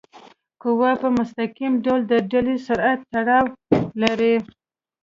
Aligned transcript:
قوه 0.61 0.91
په 1.01 1.07
مستقیم 1.17 1.73
ډول 1.85 2.01
د 2.07 2.13
ډلي 2.31 2.57
سره 2.67 2.87
تړاو 3.11 3.45
لري. 4.01 4.35